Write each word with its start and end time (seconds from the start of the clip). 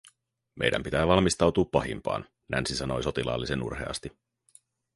"Meidän 0.55 0.83
pitää 0.83 1.07
valmistautuu 1.07 1.65
pahimpaa", 1.65 2.23
Nancy 2.47 2.75
sanoi 2.75 3.03
sotilaallisen 3.03 3.63
urheasti. 3.63 4.11